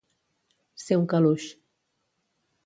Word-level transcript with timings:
Ser 0.85 0.97
un 1.01 1.05
caluix. 1.11 1.47